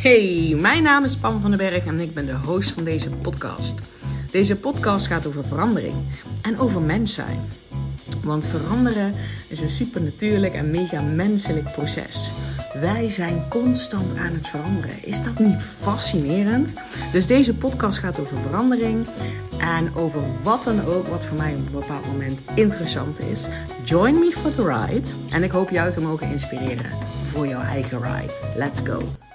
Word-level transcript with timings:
Hey, 0.00 0.56
mijn 0.60 0.82
naam 0.82 1.04
is 1.04 1.16
Pam 1.16 1.40
van 1.40 1.50
den 1.50 1.58
Berg 1.58 1.86
en 1.86 2.00
ik 2.00 2.14
ben 2.14 2.26
de 2.26 2.36
host 2.36 2.70
van 2.70 2.84
deze 2.84 3.10
podcast. 3.10 3.74
Deze 4.30 4.56
podcast 4.56 5.06
gaat 5.06 5.26
over 5.26 5.44
verandering 5.44 5.94
en 6.42 6.58
over 6.58 6.80
mens 6.80 7.14
zijn. 7.14 7.38
Want 8.22 8.44
veranderen 8.44 9.14
is 9.48 9.60
een 9.60 9.68
supernatuurlijk 9.68 10.54
en 10.54 10.70
mega 10.70 11.00
menselijk 11.00 11.72
proces. 11.72 12.30
Wij 12.80 13.10
zijn 13.10 13.44
constant 13.48 14.16
aan 14.16 14.32
het 14.32 14.48
veranderen. 14.48 15.04
Is 15.04 15.22
dat 15.22 15.38
niet 15.38 15.62
fascinerend? 15.62 16.72
Dus 17.12 17.26
deze 17.26 17.54
podcast 17.54 17.98
gaat 17.98 18.20
over 18.20 18.38
verandering 18.38 19.06
en 19.58 19.94
over 19.94 20.20
wat 20.42 20.62
dan 20.62 20.84
ook 20.84 21.06
wat 21.08 21.24
voor 21.24 21.36
mij 21.36 21.52
op 21.54 21.66
een 21.66 21.80
bepaald 21.80 22.06
moment 22.06 22.40
interessant 22.54 23.18
is. 23.18 23.46
Join 23.84 24.18
me 24.18 24.30
for 24.30 24.54
the 24.54 24.64
ride 24.64 25.08
en 25.30 25.42
ik 25.42 25.50
hoop 25.50 25.70
jou 25.70 25.92
te 25.92 26.00
mogen 26.00 26.30
inspireren 26.30 26.90
voor 27.32 27.46
jouw 27.46 27.62
eigen 27.62 28.02
ride. 28.02 28.32
Let's 28.56 28.80
go! 28.84 29.29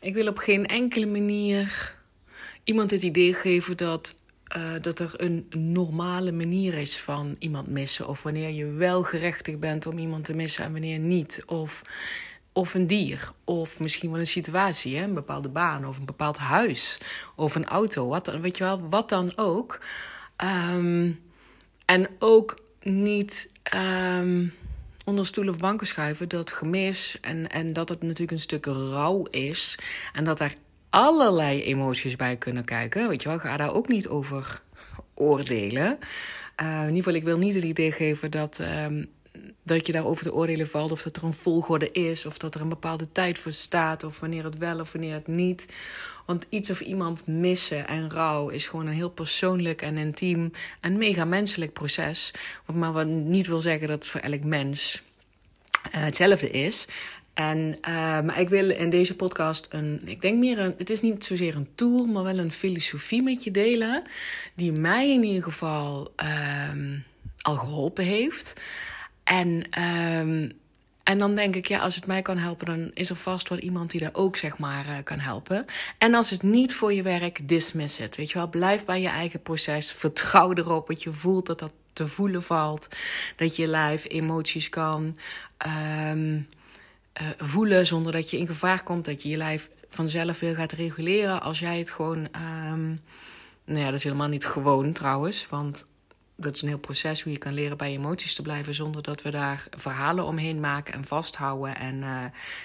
Ik 0.00 0.14
wil 0.14 0.26
op 0.26 0.38
geen 0.38 0.66
enkele 0.66 1.06
manier 1.06 1.94
iemand 2.64 2.90
het 2.90 3.02
idee 3.02 3.34
geven 3.34 3.76
dat, 3.76 4.16
uh, 4.56 4.72
dat 4.80 4.98
er 4.98 5.12
een 5.16 5.46
normale 5.50 6.32
manier 6.32 6.74
is 6.74 6.98
van 7.00 7.36
iemand 7.38 7.68
missen. 7.68 8.08
Of 8.08 8.22
wanneer 8.22 8.50
je 8.50 8.66
wel 8.66 9.02
gerechtig 9.02 9.58
bent 9.58 9.86
om 9.86 9.98
iemand 9.98 10.24
te 10.24 10.34
missen 10.34 10.64
en 10.64 10.72
wanneer 10.72 10.98
niet. 10.98 11.42
Of, 11.46 11.82
of 12.52 12.74
een 12.74 12.86
dier. 12.86 13.32
Of 13.44 13.78
misschien 13.78 14.10
wel 14.10 14.20
een 14.20 14.26
situatie, 14.26 14.96
hè? 14.96 15.04
een 15.04 15.14
bepaalde 15.14 15.48
baan. 15.48 15.86
Of 15.86 15.98
een 15.98 16.04
bepaald 16.04 16.36
huis. 16.36 17.00
Of 17.34 17.54
een 17.54 17.66
auto. 17.66 18.08
Wat, 18.08 18.24
dan, 18.24 18.40
weet 18.40 18.56
je 18.56 18.64
wel, 18.64 18.88
wat 18.88 19.08
dan 19.08 19.32
ook. 19.36 19.80
Um, 20.44 21.20
en 21.84 22.08
ook 22.18 22.58
niet 22.82 23.50
um, 23.74 24.52
onder 25.06 25.26
stoel 25.26 25.48
of 25.48 25.56
banken 25.56 25.86
schuiven 25.86 26.28
dat 26.28 26.50
gemis 26.50 27.18
en, 27.20 27.50
en 27.50 27.72
dat 27.72 27.88
het 27.88 28.02
natuurlijk 28.02 28.30
een 28.30 28.40
stuk 28.40 28.66
rouw 28.66 29.22
is. 29.30 29.78
En 30.12 30.24
dat 30.24 30.40
er 30.40 30.54
allerlei 30.90 31.62
emoties 31.62 32.16
bij 32.16 32.36
kunnen 32.36 32.64
kijken. 32.64 33.08
Weet 33.08 33.22
je 33.22 33.28
wel, 33.28 33.38
ga 33.38 33.56
daar 33.56 33.74
ook 33.74 33.88
niet 33.88 34.08
over 34.08 34.62
oordelen. 35.14 35.98
Uh, 36.62 36.80
in 36.80 36.80
ieder 36.80 36.96
geval, 36.96 37.14
ik 37.14 37.24
wil 37.24 37.38
niet 37.38 37.54
het 37.54 37.64
idee 37.64 37.92
geven 37.92 38.30
dat, 38.30 38.58
um, 38.58 39.06
dat 39.62 39.86
je 39.86 39.92
daarover 39.92 40.24
te 40.24 40.34
oordelen 40.34 40.68
valt. 40.68 40.92
Of 40.92 41.02
dat 41.02 41.16
er 41.16 41.24
een 41.24 41.32
volgorde 41.32 41.92
is. 41.92 42.26
Of 42.26 42.38
dat 42.38 42.54
er 42.54 42.60
een 42.60 42.68
bepaalde 42.68 43.12
tijd 43.12 43.38
voor 43.38 43.52
staat. 43.52 44.04
Of 44.04 44.20
wanneer 44.20 44.44
het 44.44 44.58
wel 44.58 44.80
of 44.80 44.92
wanneer 44.92 45.12
het 45.12 45.26
niet. 45.26 45.66
Want 46.26 46.46
iets 46.48 46.70
of 46.70 46.80
iemand 46.80 47.26
missen 47.26 47.88
en 47.88 48.10
rouw 48.10 48.48
is 48.48 48.66
gewoon 48.66 48.86
een 48.86 48.92
heel 48.92 49.10
persoonlijk 49.10 49.82
en 49.82 49.96
intiem 49.96 50.50
en 50.80 50.98
mega 50.98 51.24
menselijk 51.24 51.72
proces. 51.72 52.34
Maar 52.72 52.92
wat 52.92 53.06
niet 53.06 53.46
wil 53.46 53.60
zeggen 53.60 53.88
dat 53.88 53.98
het 53.98 54.08
voor 54.08 54.20
elk 54.20 54.44
mens 54.44 55.02
uh, 55.94 56.04
hetzelfde 56.04 56.50
is. 56.50 56.86
En 57.34 57.78
uh, 57.88 58.20
maar 58.20 58.40
ik 58.40 58.48
wil 58.48 58.70
in 58.70 58.90
deze 58.90 59.16
podcast 59.16 59.66
een, 59.70 60.00
ik 60.04 60.20
denk 60.20 60.38
meer 60.38 60.58
een, 60.58 60.74
het 60.78 60.90
is 60.90 61.00
niet 61.00 61.24
zozeer 61.24 61.56
een 61.56 61.68
tool, 61.74 62.06
maar 62.06 62.22
wel 62.22 62.38
een 62.38 62.52
filosofie 62.52 63.22
met 63.22 63.44
je 63.44 63.50
delen. 63.50 64.02
Die 64.54 64.72
mij 64.72 65.10
in 65.10 65.24
ieder 65.24 65.42
geval 65.42 66.12
um, 66.70 67.04
al 67.40 67.54
geholpen 67.54 68.04
heeft. 68.04 68.60
En 69.26 69.80
um, 69.82 70.52
en 71.06 71.18
dan 71.18 71.34
denk 71.34 71.54
ik, 71.54 71.68
ja, 71.68 71.78
als 71.78 71.94
het 71.94 72.06
mij 72.06 72.22
kan 72.22 72.38
helpen, 72.38 72.66
dan 72.66 72.90
is 72.94 73.10
er 73.10 73.16
vast 73.16 73.48
wel 73.48 73.58
iemand 73.58 73.90
die 73.90 74.00
daar 74.00 74.14
ook, 74.14 74.36
zeg 74.36 74.58
maar, 74.58 74.86
uh, 74.86 74.92
kan 75.04 75.18
helpen. 75.18 75.66
En 75.98 76.14
als 76.14 76.30
het 76.30 76.42
niet 76.42 76.74
voor 76.74 76.92
je 76.92 77.02
werkt, 77.02 77.48
dismiss 77.48 77.98
het. 77.98 78.16
Weet 78.16 78.30
je 78.30 78.38
wel, 78.38 78.48
blijf 78.48 78.84
bij 78.84 79.00
je 79.00 79.08
eigen 79.08 79.42
proces. 79.42 79.92
Vertrouw 79.92 80.54
erop 80.54 80.86
dat 80.86 81.02
je 81.02 81.12
voelt 81.12 81.46
dat 81.46 81.58
dat 81.58 81.72
te 81.92 82.08
voelen 82.08 82.42
valt. 82.42 82.88
Dat 83.36 83.56
je 83.56 83.66
lijf 83.66 84.04
emoties 84.08 84.68
kan 84.68 85.18
um, 86.12 86.48
uh, 87.20 87.28
voelen 87.38 87.86
zonder 87.86 88.12
dat 88.12 88.30
je 88.30 88.38
in 88.38 88.46
gevaar 88.46 88.82
komt. 88.82 89.04
Dat 89.04 89.22
je 89.22 89.28
je 89.28 89.36
lijf 89.36 89.70
vanzelf 89.88 90.40
weer 90.40 90.54
gaat 90.54 90.72
reguleren 90.72 91.42
als 91.42 91.58
jij 91.58 91.78
het 91.78 91.90
gewoon. 91.90 92.28
Um, 92.72 93.00
nou 93.64 93.78
ja, 93.78 93.84
dat 93.84 93.94
is 93.94 94.04
helemaal 94.04 94.28
niet 94.28 94.46
gewoon 94.46 94.92
trouwens. 94.92 95.46
Want 95.50 95.86
dat 96.36 96.54
is 96.54 96.62
een 96.62 96.68
heel 96.68 96.78
proces 96.78 97.22
hoe 97.22 97.32
je 97.32 97.38
kan 97.38 97.54
leren 97.54 97.76
bij 97.76 97.90
emoties 97.90 98.34
te 98.34 98.42
blijven 98.42 98.74
zonder 98.74 99.02
dat 99.02 99.22
we 99.22 99.30
daar 99.30 99.66
verhalen 99.70 100.24
omheen 100.24 100.60
maken 100.60 100.94
en 100.94 101.04
vasthouden. 101.04 101.76
En 101.76 101.96
uh, 101.96 102.24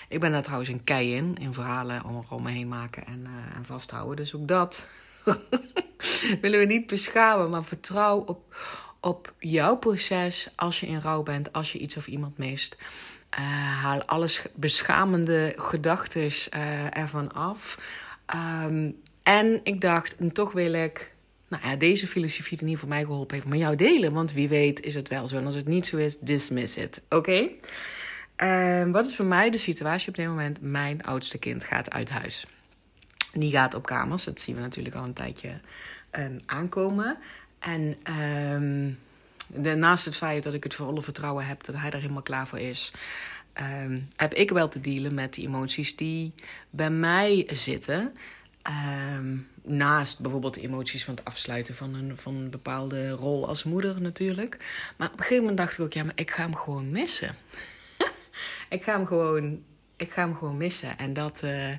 ik 0.09 0.19
ben 0.19 0.31
daar 0.31 0.43
trouwens 0.43 0.69
een 0.69 0.83
kei 0.83 1.15
in, 1.15 1.37
in 1.39 1.53
verhalen 1.53 2.03
om 2.03 2.25
omheen 2.29 2.67
maken 2.67 3.05
en, 3.05 3.19
uh, 3.19 3.55
en 3.55 3.65
vasthouden. 3.65 4.15
Dus 4.15 4.35
ook 4.35 4.47
dat 4.47 4.87
willen 6.41 6.59
we 6.59 6.65
niet 6.65 6.87
beschamen, 6.87 7.49
maar 7.49 7.63
vertrouw 7.63 8.17
op, 8.17 8.55
op 8.99 9.33
jouw 9.39 9.77
proces 9.77 10.49
als 10.55 10.79
je 10.79 10.87
in 10.87 11.01
rouw 11.01 11.23
bent, 11.23 11.53
als 11.53 11.71
je 11.71 11.79
iets 11.79 11.97
of 11.97 12.07
iemand 12.07 12.37
mist. 12.37 12.77
Uh, 13.39 13.39
haal 13.81 14.03
alles 14.03 14.45
beschamende 14.55 15.53
gedachten 15.57 16.51
ervan 16.93 17.33
af. 17.33 17.77
Um, 18.65 19.01
en 19.23 19.59
ik 19.63 19.81
dacht, 19.81 20.15
en 20.15 20.31
toch 20.31 20.51
wil 20.51 20.73
ik 20.73 21.11
nou 21.51 21.67
ja, 21.67 21.75
deze 21.75 22.07
filosofie 22.07 22.57
die 22.57 22.67
niet 22.67 22.77
voor 22.77 22.87
mij 22.87 23.03
geholpen 23.03 23.35
heeft, 23.35 23.47
maar 23.47 23.57
jou 23.57 23.75
delen. 23.75 24.13
Want 24.13 24.33
wie 24.33 24.49
weet 24.49 24.81
is 24.81 24.95
het 24.95 25.07
wel 25.07 25.27
zo. 25.27 25.37
En 25.37 25.45
als 25.45 25.55
het 25.55 25.67
niet 25.67 25.85
zo 25.85 25.97
is, 25.97 26.17
dismiss 26.19 26.77
it. 26.77 27.01
Oké? 27.09 27.49
Uh, 28.37 28.91
wat 28.91 29.05
is 29.05 29.15
voor 29.15 29.25
mij 29.25 29.49
de 29.49 29.57
situatie 29.57 30.09
op 30.09 30.15
dit 30.15 30.27
moment? 30.27 30.61
Mijn 30.61 31.03
oudste 31.03 31.37
kind 31.37 31.63
gaat 31.63 31.91
uit 31.91 32.09
huis. 32.09 32.45
Die 33.33 33.51
gaat 33.51 33.73
op 33.73 33.85
kamers. 33.85 34.23
Dat 34.23 34.39
zien 34.39 34.55
we 34.55 34.61
natuurlijk 34.61 34.95
al 34.95 35.03
een 35.03 35.13
tijdje 35.13 35.59
um, 36.11 36.39
aankomen. 36.45 37.17
En 37.59 37.95
um, 39.53 39.79
naast 39.79 40.05
het 40.05 40.17
feit 40.17 40.43
dat 40.43 40.53
ik 40.53 40.63
het 40.63 40.73
volle 40.73 41.01
vertrouwen 41.01 41.45
heb 41.45 41.65
dat 41.65 41.75
hij 41.75 41.91
er 41.91 42.01
helemaal 42.01 42.21
klaar 42.21 42.47
voor 42.47 42.59
is, 42.59 42.91
heb 44.15 44.33
ik 44.33 44.49
wel 44.49 44.67
te 44.67 44.81
dealen 44.81 45.13
met 45.13 45.33
die 45.33 45.47
emoties 45.47 45.95
die 45.95 46.33
bij 46.69 46.89
mij 46.89 47.47
zitten. 47.53 48.13
Um, 48.67 49.47
naast 49.63 50.19
bijvoorbeeld 50.19 50.53
de 50.53 50.61
emoties 50.61 51.03
van 51.03 51.15
het 51.15 51.25
afsluiten 51.25 51.75
van 51.75 51.93
een, 51.93 52.17
van 52.17 52.35
een 52.35 52.49
bepaalde 52.49 53.09
rol 53.09 53.47
als 53.47 53.63
moeder 53.63 54.01
natuurlijk. 54.01 54.57
Maar 54.97 55.07
op 55.07 55.13
een 55.13 55.19
gegeven 55.19 55.39
moment 55.39 55.57
dacht 55.57 55.73
ik 55.73 55.79
ook, 55.79 55.93
ja, 55.93 56.03
maar 56.03 56.13
ik 56.15 56.31
ga 56.31 56.43
hem 56.43 56.55
gewoon 56.55 56.91
missen. 56.91 57.35
ik 58.69 58.83
ga 58.83 58.97
hem 58.97 59.05
gewoon, 59.05 59.63
ik 59.95 60.11
ga 60.11 60.21
hem 60.21 60.35
gewoon 60.35 60.57
missen. 60.57 60.97
En, 60.97 61.13
dat, 61.13 61.41
uh, 61.43 61.69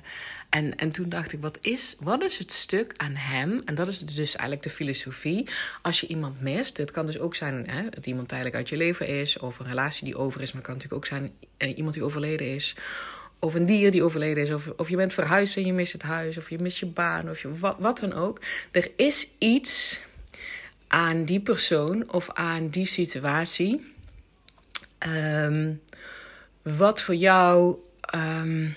en, 0.49 0.75
en 0.75 0.89
toen 0.89 1.09
dacht 1.09 1.33
ik, 1.33 1.41
wat 1.41 1.57
is, 1.61 1.95
wat 1.99 2.23
is 2.23 2.37
het 2.37 2.51
stuk 2.51 2.93
aan 2.97 3.15
hem? 3.15 3.61
En 3.65 3.75
dat 3.75 3.87
is 3.87 3.99
dus 3.99 4.35
eigenlijk 4.35 4.63
de 4.63 4.69
filosofie. 4.69 5.49
Als 5.81 5.99
je 5.99 6.07
iemand 6.07 6.41
mist, 6.41 6.77
het 6.77 6.91
kan 6.91 7.05
dus 7.05 7.19
ook 7.19 7.35
zijn 7.35 7.69
hè, 7.69 7.89
dat 7.89 8.05
iemand 8.05 8.27
tijdelijk 8.27 8.55
uit 8.55 8.69
je 8.69 8.77
leven 8.77 9.07
is, 9.07 9.39
of 9.39 9.59
een 9.59 9.67
relatie 9.67 10.05
die 10.05 10.17
over 10.17 10.41
is, 10.41 10.51
maar 10.51 10.61
het 10.61 10.71
kan 10.71 10.75
natuurlijk 10.75 11.03
ook 11.03 11.19
zijn 11.19 11.33
uh, 11.57 11.77
iemand 11.77 11.93
die 11.93 12.03
overleden 12.03 12.47
is 12.47 12.75
of 13.43 13.53
een 13.53 13.65
dier 13.65 13.91
die 13.91 14.03
overleden 14.03 14.43
is, 14.43 14.51
of, 14.51 14.67
of 14.77 14.89
je 14.89 14.95
bent 14.95 15.13
verhuisd 15.13 15.57
en 15.57 15.65
je 15.65 15.73
mist 15.73 15.93
het 15.93 16.01
huis, 16.01 16.37
of 16.37 16.49
je 16.49 16.59
mist 16.59 16.77
je 16.77 16.85
baan, 16.85 17.29
of 17.29 17.41
je, 17.41 17.57
wat, 17.57 17.75
wat 17.79 17.99
dan 17.99 18.13
ook. 18.13 18.41
Er 18.71 18.91
is 18.95 19.27
iets 19.37 20.01
aan 20.87 21.25
die 21.25 21.39
persoon 21.39 22.11
of 22.11 22.29
aan 22.33 22.69
die 22.69 22.85
situatie, 22.85 23.93
um, 25.07 25.81
wat 26.61 27.01
voor 27.01 27.15
jou, 27.15 27.75
um, 28.15 28.75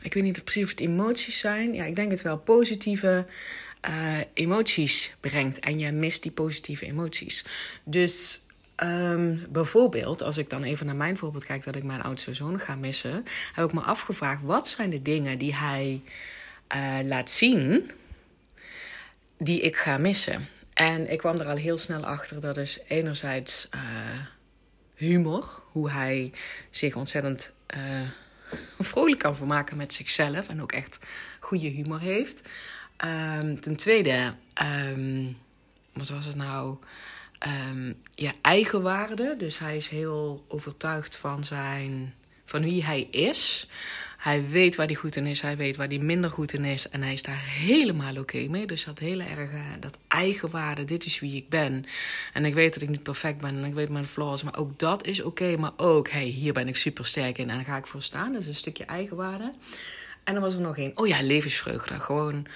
ik 0.00 0.14
weet 0.14 0.22
niet 0.22 0.44
precies 0.44 0.64
of 0.64 0.70
het 0.70 0.80
emoties 0.80 1.38
zijn, 1.38 1.74
ja, 1.74 1.84
ik 1.84 1.96
denk 1.96 2.10
het 2.10 2.22
wel, 2.22 2.38
positieve 2.38 3.26
uh, 3.88 4.18
emoties 4.34 5.14
brengt. 5.20 5.58
En 5.58 5.78
je 5.78 5.92
mist 5.92 6.22
die 6.22 6.32
positieve 6.32 6.86
emoties. 6.86 7.44
Dus 7.84 8.42
Um, 8.82 9.46
bijvoorbeeld, 9.50 10.22
als 10.22 10.38
ik 10.38 10.50
dan 10.50 10.62
even 10.62 10.86
naar 10.86 10.96
mijn 10.96 11.16
voorbeeld 11.16 11.44
kijk 11.44 11.64
dat 11.64 11.76
ik 11.76 11.82
mijn 11.82 12.02
oudste 12.02 12.34
zoon 12.34 12.60
ga 12.60 12.74
missen, 12.74 13.24
heb 13.52 13.64
ik 13.64 13.72
me 13.72 13.80
afgevraagd 13.80 14.42
wat 14.42 14.68
zijn 14.68 14.90
de 14.90 15.02
dingen 15.02 15.38
die 15.38 15.54
hij 15.54 16.02
uh, 16.76 16.98
laat 17.02 17.30
zien 17.30 17.90
die 19.38 19.60
ik 19.60 19.76
ga 19.76 19.98
missen. 19.98 20.48
En 20.74 21.12
ik 21.12 21.18
kwam 21.18 21.38
er 21.38 21.46
al 21.46 21.56
heel 21.56 21.78
snel 21.78 22.04
achter 22.04 22.40
dat 22.40 22.56
is 22.56 22.78
enerzijds 22.88 23.68
uh, 23.74 23.80
humor, 24.94 25.62
hoe 25.72 25.90
hij 25.90 26.32
zich 26.70 26.94
ontzettend 26.94 27.52
uh, 27.76 28.08
vrolijk 28.78 29.18
kan 29.18 29.36
vermaken 29.36 29.76
met 29.76 29.94
zichzelf 29.94 30.48
en 30.48 30.62
ook 30.62 30.72
echt 30.72 30.98
goede 31.40 31.68
humor 31.68 32.00
heeft. 32.00 32.48
Um, 33.38 33.60
ten 33.60 33.76
tweede, 33.76 34.34
um, 34.62 35.36
wat 35.92 36.08
was 36.08 36.24
het 36.24 36.36
nou? 36.36 36.76
Um, 37.46 37.96
ja, 38.14 38.32
eigenwaarde. 38.40 39.34
Dus 39.38 39.58
hij 39.58 39.76
is 39.76 39.88
heel 39.88 40.44
overtuigd 40.48 41.16
van, 41.16 41.44
zijn, 41.44 42.14
van 42.44 42.62
wie 42.62 42.84
hij 42.84 43.08
is. 43.10 43.68
Hij 44.20 44.48
weet 44.48 44.76
waar 44.76 44.86
hij 44.86 44.94
goed 44.94 45.16
in 45.16 45.26
is, 45.26 45.40
hij 45.40 45.56
weet 45.56 45.76
waar 45.76 45.88
hij 45.88 45.98
minder 45.98 46.30
goed 46.30 46.52
in 46.52 46.64
is. 46.64 46.88
En 46.88 47.02
hij 47.02 47.12
is 47.12 47.22
daar 47.22 47.42
helemaal 47.44 48.16
oké 48.16 48.46
mee. 48.48 48.66
Dus 48.66 48.84
dat 48.84 48.98
hele 48.98 49.24
erg, 49.24 49.52
uh, 49.52 49.66
dat 49.80 49.98
eigenwaarde, 50.08 50.84
dit 50.84 51.04
is 51.04 51.20
wie 51.20 51.36
ik 51.36 51.48
ben. 51.48 51.84
En 52.32 52.44
ik 52.44 52.54
weet 52.54 52.72
dat 52.74 52.82
ik 52.82 52.88
niet 52.88 53.02
perfect 53.02 53.40
ben 53.40 53.56
en 53.56 53.64
ik 53.64 53.74
weet 53.74 53.88
mijn 53.88 54.06
flaws. 54.06 54.42
Maar 54.42 54.58
ook 54.58 54.78
dat 54.78 55.06
is 55.06 55.22
oké. 55.22 55.56
Maar 55.56 55.72
ook, 55.76 56.10
hey, 56.10 56.24
hier 56.24 56.52
ben 56.52 56.68
ik 56.68 56.76
super 56.76 57.06
sterk 57.06 57.38
in 57.38 57.50
en 57.50 57.56
daar 57.56 57.64
ga 57.64 57.76
ik 57.76 57.86
voor 57.86 58.02
staan. 58.02 58.32
Dus 58.32 58.46
een 58.46 58.54
stukje 58.54 58.84
eigenwaarde. 58.84 59.52
En 60.24 60.34
dan 60.34 60.42
was 60.42 60.54
er 60.54 60.60
nog 60.60 60.76
één. 60.76 60.92
Oh 60.94 61.06
ja, 61.06 61.22
levensvreugde. 61.22 61.94
Gewoon 61.94 62.46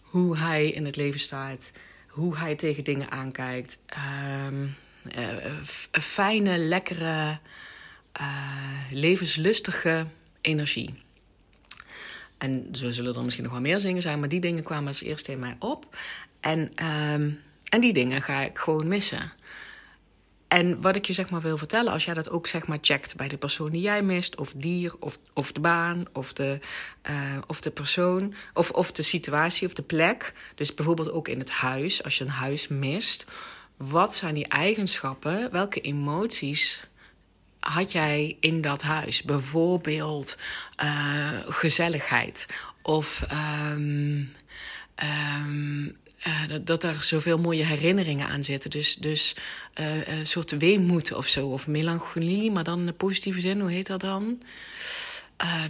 hoe 0.00 0.38
hij 0.38 0.70
in 0.70 0.84
het 0.84 0.96
leven 0.96 1.20
staat 1.20 1.70
hoe 2.14 2.36
hij 2.36 2.54
tegen 2.54 2.84
dingen 2.84 3.10
aankijkt. 3.10 3.78
Um, 4.46 4.76
fijne, 5.92 6.58
lekkere, 6.58 7.38
levenslustige 8.90 10.06
energie. 10.40 10.94
En 12.38 12.68
zo 12.72 12.90
zullen 12.90 13.14
er 13.14 13.22
misschien 13.22 13.44
nog 13.44 13.52
wel 13.52 13.62
meer 13.62 13.80
zingen 13.80 14.02
zijn, 14.02 14.20
maar 14.20 14.28
die 14.28 14.40
dingen 14.40 14.62
kwamen 14.62 14.88
als 14.88 15.02
eerste 15.02 15.32
in 15.32 15.38
mij 15.38 15.56
op. 15.58 15.96
En, 16.40 16.70
ehm, 16.74 17.30
en 17.68 17.80
die 17.80 17.92
dingen 17.92 18.22
ga 18.22 18.40
ik 18.40 18.58
gewoon 18.58 18.88
missen. 18.88 19.32
En 20.54 20.80
wat 20.80 20.96
ik 20.96 21.06
je 21.06 21.12
zeg 21.12 21.30
maar 21.30 21.40
wil 21.40 21.58
vertellen, 21.58 21.92
als 21.92 22.04
jij 22.04 22.14
dat 22.14 22.30
ook 22.30 22.46
zeg 22.46 22.66
maar 22.66 22.78
checkt 22.80 23.16
bij 23.16 23.28
de 23.28 23.36
persoon 23.36 23.70
die 23.70 23.80
jij 23.80 24.02
mist, 24.02 24.36
of 24.36 24.52
dier, 24.56 24.94
of, 24.98 25.18
of 25.32 25.52
de 25.52 25.60
baan, 25.60 26.04
of 26.12 26.32
de, 26.32 26.58
uh, 27.10 27.38
of 27.46 27.60
de 27.60 27.70
persoon, 27.70 28.34
of, 28.52 28.70
of 28.70 28.92
de 28.92 29.02
situatie 29.02 29.66
of 29.66 29.74
de 29.74 29.82
plek. 29.82 30.32
Dus 30.54 30.74
bijvoorbeeld 30.74 31.10
ook 31.10 31.28
in 31.28 31.38
het 31.38 31.50
huis, 31.50 32.02
als 32.02 32.18
je 32.18 32.24
een 32.24 32.30
huis 32.30 32.68
mist. 32.68 33.26
Wat 33.76 34.14
zijn 34.14 34.34
die 34.34 34.48
eigenschappen? 34.48 35.52
Welke 35.52 35.80
emoties 35.80 36.86
had 37.60 37.92
jij 37.92 38.36
in 38.40 38.60
dat 38.60 38.82
huis? 38.82 39.22
Bijvoorbeeld 39.22 40.38
uh, 40.82 41.30
gezelligheid 41.46 42.46
of 42.82 43.26
um, 43.72 44.32
um, 45.02 45.96
uh, 46.26 46.48
dat, 46.48 46.66
dat 46.66 46.82
er 46.82 47.02
zoveel 47.02 47.38
mooie 47.38 47.64
herinneringen 47.64 48.28
aan 48.28 48.44
zitten. 48.44 48.70
Dus, 48.70 48.96
dus 48.96 49.36
uh, 49.80 50.08
een 50.08 50.26
soort 50.26 50.50
weemoed 50.56 51.12
of 51.12 51.28
zo, 51.28 51.46
of 51.46 51.66
melancholie, 51.66 52.50
maar 52.50 52.64
dan 52.64 52.78
in 52.78 52.86
de 52.86 52.92
positieve 52.92 53.40
zin, 53.40 53.60
hoe 53.60 53.70
heet 53.70 53.86
dat 53.86 54.00
dan? 54.00 54.42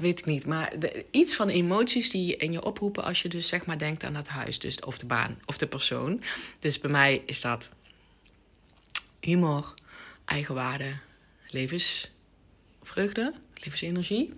Weet 0.01 0.19
ik 0.19 0.25
niet, 0.25 0.47
maar 0.47 0.73
iets 1.11 1.35
van 1.35 1.49
emoties 1.49 2.11
die 2.11 2.37
in 2.37 2.53
je 2.53 2.65
oproepen 2.65 3.05
als 3.05 3.23
je 3.23 3.29
dus 3.29 3.49
zeg 3.49 3.67
maar 3.67 3.79
denkt 3.79 4.05
aan 4.05 4.15
het 4.15 4.29
huis, 4.29 4.59
dus, 4.59 4.81
of 4.81 4.99
de 4.99 5.07
baan, 5.07 5.39
of 5.45 5.59
de 5.59 5.67
persoon. 5.67 6.23
Dus 6.59 6.81
bij 6.81 6.91
mij 6.91 7.23
is 7.27 7.41
dat 7.41 7.69
humor, 9.21 9.75
eigenwaarde, 10.25 10.97
levensvreugde, 11.49 13.33
levensenergie. 13.55 14.35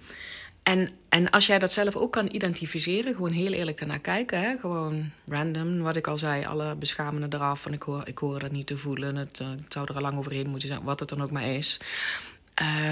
En, 0.66 0.88
en 1.08 1.30
als 1.30 1.46
jij 1.46 1.58
dat 1.58 1.72
zelf 1.72 1.96
ook 1.96 2.12
kan 2.12 2.28
identificeren, 2.34 3.14
gewoon 3.14 3.30
heel 3.30 3.52
eerlijk 3.52 3.78
daarnaar 3.78 4.00
kijken. 4.00 4.40
Hè? 4.40 4.56
Gewoon 4.58 5.10
random, 5.26 5.82
wat 5.82 5.96
ik 5.96 6.06
al 6.06 6.18
zei, 6.18 6.44
alle 6.44 6.74
beschamende 6.74 7.36
eraf. 7.36 7.60
Van 7.60 7.72
ik 7.72 7.82
hoor, 7.82 8.08
ik 8.08 8.18
hoor 8.18 8.38
dat 8.38 8.50
niet 8.50 8.66
te 8.66 8.76
voelen. 8.76 9.16
Het, 9.16 9.40
uh, 9.40 9.48
het 9.48 9.72
zou 9.72 9.86
er 9.88 9.94
al 9.94 10.00
lang 10.00 10.18
overheen 10.18 10.48
moeten 10.48 10.68
zijn, 10.68 10.82
wat 10.82 11.00
het 11.00 11.08
dan 11.08 11.22
ook 11.22 11.30
maar 11.30 11.46
is. 11.46 11.80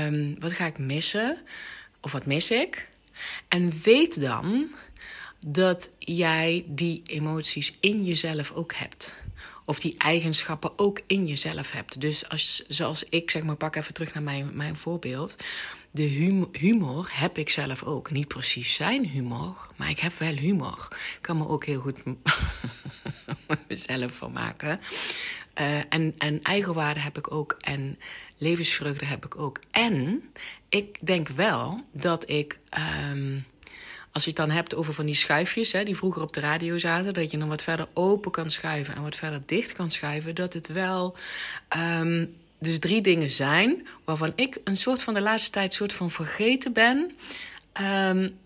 Um, 0.06 0.36
wat 0.38 0.52
ga 0.52 0.66
ik 0.66 0.78
missen? 0.78 1.38
Of 2.00 2.12
wat 2.12 2.26
mis 2.26 2.50
ik? 2.50 2.88
En 3.48 3.72
weet 3.82 4.20
dan 4.20 4.70
dat 5.46 5.90
jij 5.98 6.64
die 6.68 7.02
emoties 7.04 7.76
in 7.80 8.04
jezelf 8.04 8.52
ook 8.52 8.74
hebt. 8.74 9.22
Of 9.64 9.80
die 9.80 9.94
eigenschappen 9.98 10.78
ook 10.78 11.00
in 11.06 11.26
jezelf 11.26 11.70
hebt. 11.70 12.00
Dus 12.00 12.28
als, 12.28 12.64
zoals 12.68 13.04
ik, 13.04 13.30
zeg 13.30 13.42
maar, 13.42 13.56
pak 13.56 13.76
even 13.76 13.94
terug 13.94 14.14
naar 14.14 14.22
mijn, 14.22 14.50
mijn 14.52 14.76
voorbeeld 14.76 15.36
de 15.90 16.02
humor, 16.52 17.10
heb 17.12 17.38
ik 17.38 17.50
zelf 17.50 17.82
ook. 17.82 18.10
Niet 18.10 18.28
precies 18.28 18.74
zijn 18.74 19.06
humor, 19.06 19.68
maar 19.76 19.90
ik 19.90 19.98
heb 19.98 20.18
wel 20.18 20.34
humor. 20.34 20.88
Ik 20.90 21.18
kan 21.20 21.36
me 21.36 21.48
ook 21.48 21.64
heel 21.64 21.80
goed 21.80 21.98
mezelf 23.68 24.12
van 24.12 24.32
maken. 24.32 24.80
Uh, 25.60 25.78
en, 25.88 26.14
en 26.18 26.42
eigenwaarde 26.42 27.00
heb 27.00 27.18
ik 27.18 27.32
ook. 27.32 27.56
En 27.60 27.98
levensvreugde 28.38 29.04
heb 29.04 29.24
ik 29.24 29.38
ook. 29.38 29.60
En 29.70 30.22
ik 30.68 30.98
denk 31.06 31.28
wel 31.28 31.84
dat 31.92 32.30
ik. 32.30 32.58
Um, 33.10 33.44
als 34.14 34.24
je 34.24 34.28
het 34.28 34.38
dan 34.38 34.50
hebt 34.50 34.74
over 34.74 34.94
van 34.94 35.06
die 35.06 35.14
schuifjes, 35.14 35.72
hè, 35.72 35.84
die 35.84 35.96
vroeger 35.96 36.22
op 36.22 36.32
de 36.32 36.40
radio 36.40 36.78
zaten, 36.78 37.14
dat 37.14 37.30
je 37.30 37.38
dan 37.38 37.48
wat 37.48 37.62
verder 37.62 37.88
open 37.92 38.30
kan 38.30 38.50
schuiven 38.50 38.94
en 38.94 39.02
wat 39.02 39.16
verder 39.16 39.42
dicht 39.46 39.72
kan 39.72 39.90
schuiven, 39.90 40.34
dat 40.34 40.52
het 40.52 40.68
wel 40.68 41.16
um, 41.76 42.36
dus 42.58 42.78
drie 42.78 43.00
dingen 43.00 43.30
zijn 43.30 43.86
waarvan 44.04 44.32
ik 44.34 44.58
een 44.64 44.76
soort 44.76 45.02
van 45.02 45.14
de 45.14 45.20
laatste 45.20 45.50
tijd 45.50 45.74
soort 45.74 45.92
van 45.92 46.10
vergeten 46.10 46.72
ben. 46.72 47.10
Um, 47.80 48.36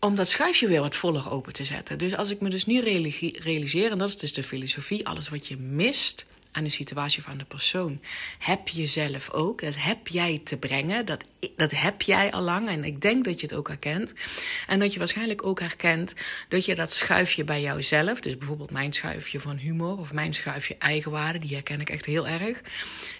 om 0.00 0.14
dat 0.14 0.28
schuifje 0.28 0.68
weer 0.68 0.80
wat 0.80 0.96
voller 0.96 1.30
open 1.30 1.52
te 1.52 1.64
zetten. 1.64 1.98
Dus 1.98 2.16
als 2.16 2.30
ik 2.30 2.40
me 2.40 2.50
dus 2.50 2.66
nu 2.66 2.80
realiseer, 3.38 3.90
en 3.90 3.98
dat 3.98 4.08
is 4.08 4.18
dus 4.18 4.32
de 4.32 4.42
filosofie, 4.42 5.06
alles 5.06 5.28
wat 5.28 5.46
je 5.46 5.56
mist, 5.56 6.26
aan 6.52 6.64
de 6.64 6.70
situatie 6.70 7.22
van 7.22 7.38
de 7.38 7.44
persoon. 7.44 8.00
Heb 8.38 8.68
je 8.68 8.86
zelf 8.86 9.30
ook. 9.30 9.60
Dat 9.60 9.74
heb 9.76 10.08
jij 10.08 10.40
te 10.44 10.56
brengen. 10.56 11.06
Dat, 11.06 11.24
dat 11.56 11.70
heb 11.70 12.02
jij 12.02 12.30
al 12.30 12.42
lang. 12.42 12.68
En 12.68 12.84
ik 12.84 13.00
denk 13.00 13.24
dat 13.24 13.40
je 13.40 13.46
het 13.46 13.56
ook 13.56 13.68
herkent. 13.68 14.14
En 14.66 14.78
dat 14.78 14.92
je 14.92 14.98
waarschijnlijk 14.98 15.46
ook 15.46 15.60
herkent 15.60 16.14
dat 16.48 16.64
je 16.64 16.74
dat 16.74 16.92
schuifje 16.92 17.44
bij 17.44 17.60
jouzelf. 17.60 18.20
Dus 18.20 18.38
bijvoorbeeld 18.38 18.70
mijn 18.70 18.92
schuifje 18.92 19.40
van 19.40 19.56
humor. 19.56 19.98
Of 19.98 20.12
mijn 20.12 20.34
schuifje 20.34 20.76
eigenwaarde. 20.78 21.38
Die 21.38 21.54
herken 21.54 21.80
ik 21.80 21.90
echt 21.90 22.06
heel 22.06 22.28
erg. 22.28 22.60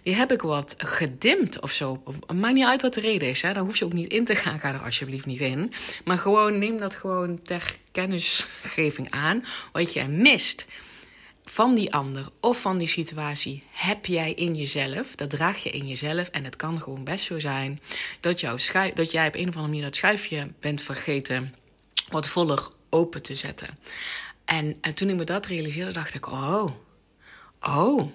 Die 0.03 0.15
heb 0.15 0.33
ik 0.33 0.43
wat 0.43 0.75
gedimd 0.79 1.61
of 1.61 1.73
zo. 1.73 2.03
Maakt 2.35 2.55
niet 2.55 2.67
uit 2.67 2.83
wat 2.83 2.95
de 2.95 3.01
reden 3.01 3.29
is. 3.29 3.43
Hè. 3.43 3.53
Daar 3.53 3.63
hoef 3.63 3.77
je 3.77 3.85
ook 3.85 3.93
niet 3.93 4.13
in 4.13 4.25
te 4.25 4.35
gaan. 4.35 4.61
Ga 4.61 4.75
er 4.75 4.85
alsjeblieft 4.85 5.27
niet 5.27 5.41
in. 5.41 5.73
Maar 6.05 6.19
gewoon 6.19 6.59
neem 6.59 6.79
dat 6.79 6.95
gewoon 6.95 7.43
ter 7.43 7.77
kennisgeving 7.93 9.11
aan. 9.11 9.45
Wat 9.73 9.93
jij 9.93 10.09
mist 10.09 10.67
van 11.51 11.75
die 11.75 11.93
ander 11.93 12.29
of 12.41 12.61
van 12.61 12.79
die 12.79 12.87
situatie 12.87 13.63
heb 13.71 14.07
jij 14.07 14.33
in 14.33 14.55
jezelf. 14.55 15.15
Dat 15.15 15.31
draag 15.31 15.63
je 15.63 15.71
in 15.71 15.87
jezelf. 15.87 16.29
En 16.29 16.45
het 16.45 16.57
kan 16.57 16.81
gewoon 16.81 17.05
best 17.05 17.25
zo 17.25 17.39
zijn 17.39 17.81
dat, 18.21 18.41
jouw 18.41 18.57
schuif, 18.57 18.93
dat 18.93 19.11
jij 19.11 19.27
op 19.27 19.35
een 19.35 19.49
of 19.49 19.55
andere 19.55 19.67
manier 19.67 19.83
dat 19.83 19.97
schuifje 19.97 20.53
bent 20.61 20.83
vergeten 20.83 21.55
wat 22.09 22.29
voller 22.29 22.69
open 22.91 23.23
te 23.23 23.35
zetten. 23.35 23.79
En, 24.45 24.79
en 24.81 24.95
toen 24.95 25.09
ik 25.09 25.17
me 25.17 25.25
dat 25.25 25.47
realiseerde, 25.47 25.93
dacht 25.93 26.15
ik: 26.15 26.27
oh, 26.27 26.71
oh, 27.61 28.13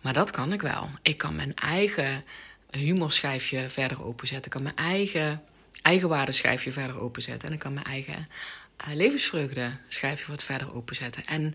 maar 0.00 0.12
dat 0.12 0.30
kan 0.30 0.52
ik 0.52 0.62
wel. 0.62 0.88
Ik 1.02 1.18
kan 1.18 1.36
mijn 1.36 1.54
eigen 1.54 2.24
humorschijfje 2.70 3.68
verder 3.68 4.04
openzetten. 4.04 4.44
Ik 4.44 4.50
kan 4.50 4.62
mijn 4.62 4.76
eigen 4.76 5.42
eigenwaardeschijfje 5.82 6.72
verder 6.72 7.00
openzetten. 7.00 7.48
En 7.48 7.54
ik 7.54 7.60
kan 7.60 7.72
mijn 7.72 7.86
eigen 7.86 8.28
uh, 8.88 8.94
levensvreugde 8.94 9.76
schijfje 9.88 10.30
wat 10.30 10.42
verder 10.42 10.74
openzetten. 10.74 11.24
En 11.24 11.54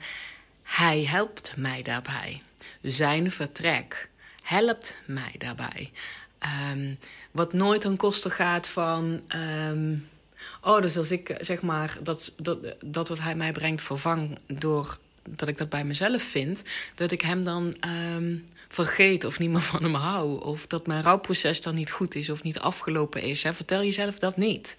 hij 0.64 1.04
helpt 1.04 1.54
mij 1.58 1.82
daarbij. 1.82 2.42
Zijn 2.82 3.32
vertrek 3.32 4.10
helpt 4.44 4.98
mij 5.06 5.36
daarbij. 5.38 5.92
Um, 6.72 6.98
wat 7.32 7.54
nooit 7.54 7.82
ten 7.82 7.98
koste 7.98 8.30
gaat 8.30 8.68
van. 8.68 9.22
Um, 9.70 10.08
oh, 10.62 10.82
dus 10.82 10.98
als 10.98 11.12
ik 11.12 11.38
zeg 11.40 11.62
maar 11.62 11.98
dat, 12.02 12.34
dat, 12.38 12.58
dat 12.86 13.08
wat 13.08 13.20
hij 13.20 13.36
mij 13.36 13.52
brengt 13.52 13.82
vervang 13.82 14.40
door 14.48 14.98
dat 15.30 15.48
ik 15.48 15.58
dat 15.58 15.70
bij 15.70 15.84
mezelf 15.84 16.24
vind, 16.24 16.64
dat 16.96 17.12
ik 17.12 17.22
hem 17.22 17.44
dan 17.44 17.78
um, 18.16 18.48
vergeet 18.68 19.24
of 19.24 19.40
niet 19.40 19.50
meer 19.50 19.62
van 19.74 19.84
hem 19.84 19.96
hou. 19.96 20.44
Of 20.44 20.68
dat 20.68 20.88
mijn 20.88 21.04
rouwproces 21.04 21.62
dan 21.62 21.76
niet 21.76 21.92
goed 21.92 22.16
is 22.16 22.30
of 22.30 22.44
niet 22.44 22.60
afgelopen 22.60 23.22
is. 23.22 23.44
Hè. 23.44 23.54
Vertel 23.54 23.84
jezelf 23.84 24.20
dat 24.20 24.38
niet. 24.38 24.76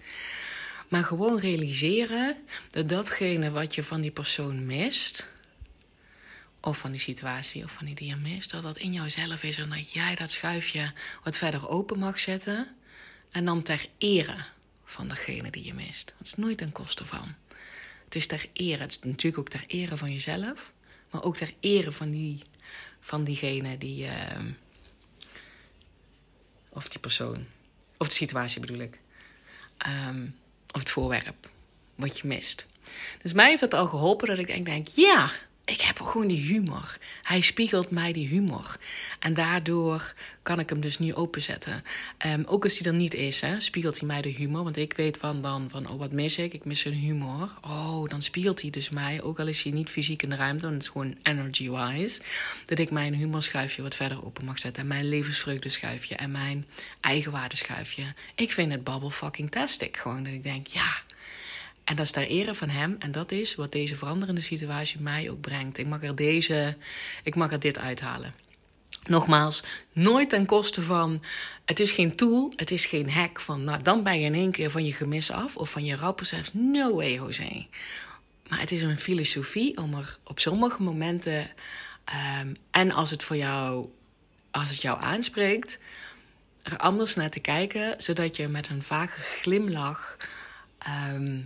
Maar 0.89 1.05
gewoon 1.05 1.39
realiseren 1.39 2.37
dat 2.71 2.89
datgene 2.89 3.51
wat 3.51 3.75
je 3.75 3.83
van 3.83 4.01
die 4.01 4.11
persoon 4.11 4.67
mist, 4.67 5.29
of 6.65 6.79
van 6.79 6.91
die 6.91 7.01
situatie 7.01 7.65
of 7.65 7.73
van 7.73 7.87
die 7.87 7.95
diamis, 7.95 8.49
dat 8.49 8.63
dat 8.63 8.79
in 8.79 8.93
jouzelf 8.93 9.43
is 9.43 9.59
en 9.59 9.71
dat 9.71 9.93
jij 9.93 10.15
dat 10.15 10.31
schuifje 10.31 10.93
wat 11.23 11.37
verder 11.37 11.69
open 11.69 11.99
mag 11.99 12.21
zetten. 12.21 12.77
En 13.31 13.45
dan 13.45 13.63
ter 13.63 13.87
ere 13.99 14.45
van 14.85 15.09
degene 15.09 15.51
die 15.51 15.65
je 15.65 15.75
mist. 15.75 16.13
Dat 16.19 16.27
is 16.27 16.35
nooit 16.35 16.59
ten 16.59 16.73
koste 16.73 17.05
van. 17.05 17.35
Het 18.05 18.15
is 18.15 18.27
ter 18.27 18.49
ere. 18.53 18.83
Het 18.83 18.91
is 18.91 18.99
natuurlijk 18.99 19.39
ook 19.39 19.49
ter 19.49 19.65
ere 19.67 19.97
van 19.97 20.13
jezelf, 20.13 20.73
maar 21.11 21.23
ook 21.23 21.37
ter 21.37 21.55
ere 21.61 21.93
van, 21.93 22.11
die, 22.11 22.43
van 23.01 23.25
diegene 23.25 23.79
die. 23.79 24.05
Uh, 24.05 24.13
of 26.69 26.89
die 26.89 27.01
persoon. 27.01 27.47
Of 27.97 28.09
de 28.09 28.15
situatie 28.15 28.61
bedoel 28.61 28.79
ik. 28.79 28.99
Um, 29.87 30.37
of 30.73 30.81
het 30.81 30.91
voorwerp 30.91 31.49
wat 31.95 32.19
je 32.19 32.27
mist. 32.27 32.67
Dus 33.23 33.33
mij 33.33 33.49
heeft 33.49 33.61
het 33.61 33.75
al 33.75 33.87
geholpen 33.87 34.29
dat 34.29 34.39
ik 34.39 34.47
denk, 34.47 34.65
denk 34.65 34.89
ja, 34.89 35.31
ik 35.65 35.81
heb 35.81 36.01
gewoon 36.01 36.27
die 36.27 36.41
humor. 36.41 36.99
Hij 37.23 37.41
spiegelt 37.41 37.91
mij 37.91 38.13
die 38.13 38.29
humor. 38.29 38.77
En 39.19 39.35
daardoor 39.35 40.15
kan 40.43 40.59
ik 40.59 40.69
hem 40.69 40.81
dus 40.81 40.99
nu 40.99 41.15
openzetten. 41.15 41.85
Um, 42.27 42.45
ook 42.45 42.65
als 42.65 42.79
hij 42.79 42.93
er 42.93 42.99
niet 42.99 43.15
is, 43.15 43.41
hè, 43.41 43.61
spiegelt 43.61 43.99
hij 43.99 44.07
mij 44.07 44.23
de 44.23 44.29
humor. 44.29 44.65
Want 44.65 44.77
ik 44.77 44.93
weet 44.97 45.17
van 45.17 45.43
dan 45.43 45.71
van, 45.71 45.89
oh 45.89 45.99
wat 45.99 46.13
mis 46.13 46.39
ik? 46.39 46.53
Ik 46.53 46.65
mis 46.65 46.81
zijn 46.81 46.95
humor. 46.95 47.51
Oh, 47.61 48.09
dan 48.09 48.23
spiegelt 48.23 48.61
hij 48.61 48.71
dus 48.71 48.89
mij, 48.89 49.23
ook 49.23 49.41
al 49.41 49.47
is 49.47 49.63
hij 49.63 49.73
niet 49.73 49.91
fysiek 49.91 50.23
in 50.23 50.31
de 50.31 50.37
ruimte, 50.37 50.63
want 50.63 50.75
het 50.75 50.83
is 50.83 50.89
gewoon 50.89 51.17
energy-wise, 51.23 52.23
dat 52.67 52.79
ik 52.79 52.91
mijn 52.91 53.15
humorschuifje 53.15 53.83
wat 53.83 53.95
verder 53.95 54.25
open 54.25 54.45
mag 54.45 54.59
zetten. 54.59 54.83
En 54.83 54.89
mijn 54.89 55.09
levensvreugdeschuifje 55.09 56.15
en 56.15 56.31
mijn 56.31 56.67
eigenwaardeschuifje. 57.01 58.15
Ik 58.35 58.53
vind 58.53 58.73
het 58.73 58.85
babbel 58.85 59.11
fucking 59.11 59.51
tastic. 59.51 59.97
Gewoon 59.97 60.25
dat 60.25 60.33
ik 60.33 60.43
denk, 60.43 60.67
ja, 60.67 61.03
en 61.85 61.97
dat 61.97 62.05
is 62.05 62.11
ter 62.11 62.27
ere 62.27 62.55
van 62.55 62.69
hem. 62.69 62.97
En 62.99 63.13
dat 63.13 63.33
is 63.33 63.55
wat 63.55 63.73
deze 63.73 63.97
veranderende 63.97 64.41
situatie 64.41 65.01
mij 65.01 65.31
ook 65.31 65.41
brengt. 65.41 65.79
Ik 65.79 65.87
mag 65.87 66.03
er, 66.03 66.15
deze, 66.15 66.77
ik 67.23 67.35
mag 67.35 67.53
er 67.53 67.61
dit 67.61 67.79
uithalen. 67.79 68.35
Nogmaals, 69.07 69.63
nooit 69.93 70.29
ten 70.29 70.47
koste 70.47 70.83
van. 70.83 71.23
Het 71.65 71.81
is 71.81 71.91
geen 71.91 72.17
tool, 72.17 72.53
het 72.57 72.71
is 72.71 72.87
geen 72.87 73.11
hack 73.11 73.41
van. 73.41 73.65
Nou, 73.65 73.83
dan 73.83 74.03
ben 74.03 74.21
je 74.21 74.25
in 74.25 74.35
één 74.35 74.53
keer 74.53 74.71
van 74.71 74.85
je 74.85 74.93
gemis 74.93 75.31
af 75.31 75.57
of 75.57 75.71
van 75.71 75.85
je 75.85 75.97
rouwproces. 75.97 76.51
No 76.53 76.95
way, 76.95 77.15
José. 77.15 77.67
Maar 78.49 78.61
het 78.61 78.71
is 78.71 78.83
een 78.83 78.99
filosofie 78.99 79.77
om 79.77 79.95
er 79.95 80.19
op 80.25 80.41
sommige 80.41 80.83
momenten. 80.83 81.51
Um, 82.41 82.57
en 82.71 82.93
als 82.93 83.11
het 83.11 83.23
voor 83.23 83.37
jou 83.37 83.89
als 84.55 84.69
het 84.69 84.83
jou 84.83 85.03
aanspreekt, 85.03 85.79
er 86.63 86.77
anders 86.77 87.15
naar 87.15 87.31
te 87.31 87.41
kijken, 87.41 87.95
zodat 87.97 88.37
je 88.37 88.49
met 88.49 88.69
een 88.69 88.83
vage 88.83 89.21
glimlach 89.21 90.17
ehm, 90.79 91.41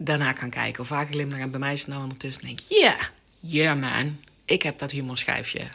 daarna 0.00 0.32
kan 0.32 0.50
kijken. 0.50 0.80
Of 0.80 0.86
vage 0.86 1.12
glimlach 1.12 1.38
en 1.38 1.50
bij 1.50 1.60
mij 1.60 1.72
is 1.72 1.80
het 1.80 1.88
nou 1.88 2.02
ondertussen 2.02 2.46
denk 2.46 2.58
je, 2.58 2.74
yeah, 2.74 3.00
yeah 3.40 3.80
man, 3.80 4.18
ik 4.44 4.62
heb 4.62 4.78
dat 4.78 4.90
humorschijfje. 4.90 5.68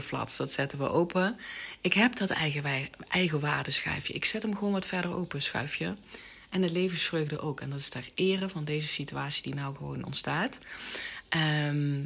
flats, 0.00 0.36
dat 0.36 0.52
zetten 0.52 0.78
we 0.78 0.88
open. 0.88 1.38
Ik 1.80 1.92
heb 1.92 2.16
dat 2.16 2.30
eigen, 2.30 2.88
eigen 3.08 3.40
waardeschijfje. 3.40 4.12
Ik 4.12 4.24
zet 4.24 4.42
hem 4.42 4.56
gewoon 4.56 4.72
wat 4.72 4.86
verder 4.86 5.14
open, 5.14 5.42
schuifje. 5.42 5.96
En 6.50 6.62
het 6.62 6.70
levensvreugde 6.70 7.40
ook. 7.40 7.60
En 7.60 7.70
dat 7.70 7.78
is 7.78 7.88
ter 7.88 8.06
ere 8.14 8.48
van 8.48 8.64
deze 8.64 8.86
situatie 8.86 9.42
die 9.42 9.54
nou 9.54 9.76
gewoon 9.76 10.04
ontstaat. 10.04 10.58
Ehm, 11.28 12.00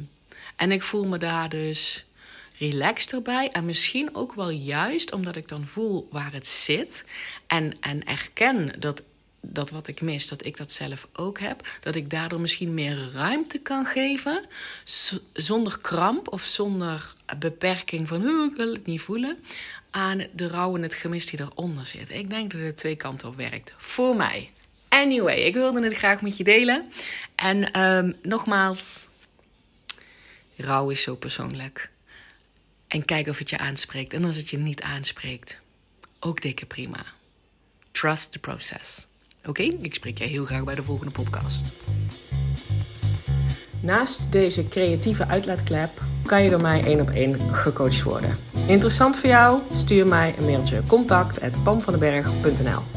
en 0.55 0.71
ik 0.71 0.83
voel 0.83 1.07
me 1.07 1.17
daar 1.17 1.49
dus 1.49 2.05
relaxed 2.57 3.13
erbij. 3.13 3.49
En 3.51 3.65
misschien 3.65 4.15
ook 4.15 4.33
wel 4.33 4.49
juist 4.49 5.11
omdat 5.11 5.35
ik 5.35 5.47
dan 5.47 5.67
voel 5.67 6.07
waar 6.11 6.33
het 6.33 6.47
zit. 6.47 7.03
En, 7.47 7.77
en 7.79 8.05
erken 8.05 8.79
dat 8.79 9.01
dat 9.41 9.69
wat 9.69 9.87
ik 9.87 10.01
mis, 10.01 10.27
dat 10.27 10.45
ik 10.45 10.57
dat 10.57 10.71
zelf 10.71 11.07
ook 11.13 11.39
heb. 11.39 11.67
Dat 11.81 11.95
ik 11.95 12.09
daardoor 12.09 12.41
misschien 12.41 12.73
meer 12.73 13.09
ruimte 13.13 13.59
kan 13.59 13.85
geven. 13.85 14.45
Zonder 15.33 15.79
kramp 15.79 16.31
of 16.31 16.43
zonder 16.43 17.15
beperking 17.39 18.07
van 18.07 18.49
ik 18.51 18.55
wil 18.57 18.73
het 18.73 18.85
niet 18.85 19.01
voelen. 19.01 19.37
Aan 19.91 20.25
de 20.33 20.47
rouw 20.47 20.75
en 20.75 20.81
het 20.81 20.95
gemis 20.95 21.25
die 21.25 21.39
eronder 21.39 21.85
zit. 21.85 22.13
Ik 22.13 22.29
denk 22.29 22.51
dat 22.51 22.61
het 22.61 22.77
twee 22.77 22.95
kanten 22.95 23.27
op 23.27 23.35
werkt. 23.35 23.73
Voor 23.77 24.15
mij. 24.15 24.51
Anyway, 24.89 25.35
ik 25.35 25.53
wilde 25.53 25.83
het 25.83 25.93
graag 25.93 26.21
met 26.21 26.37
je 26.37 26.43
delen. 26.43 26.91
En 27.35 27.71
ehm, 27.71 28.11
nogmaals, 28.21 29.07
rouw 30.55 30.89
is 30.89 31.01
zo 31.01 31.15
persoonlijk. 31.15 31.89
En 32.87 33.05
kijk 33.05 33.27
of 33.27 33.37
het 33.37 33.49
je 33.49 33.57
aanspreekt. 33.57 34.13
En 34.13 34.25
als 34.25 34.35
het 34.35 34.49
je 34.49 34.57
niet 34.57 34.81
aanspreekt, 34.81 35.57
ook 36.19 36.41
dikke 36.41 36.65
prima. 36.65 37.05
Trust 37.91 38.31
the 38.31 38.39
process. 38.39 39.05
Oké, 39.47 39.63
ik 39.63 39.93
spreek 39.93 40.17
je 40.17 40.23
heel 40.23 40.45
graag 40.45 40.63
bij 40.63 40.75
de 40.75 40.83
volgende 40.83 41.11
podcast. 41.11 41.65
Naast 43.81 44.31
deze 44.31 44.67
creatieve 44.67 45.27
uitlaatklep 45.27 45.89
kan 46.25 46.43
je 46.43 46.49
door 46.49 46.61
mij 46.61 46.83
één 46.83 47.01
op 47.01 47.09
één 47.09 47.39
gecoacht 47.51 48.03
worden. 48.03 48.37
Interessant 48.67 49.17
voor 49.17 49.29
jou? 49.29 49.59
Stuur 49.75 50.07
mij 50.07 50.33
een 50.37 50.45
mailtje 50.45 50.81
contact@pamvandenberg.nl 50.87 52.96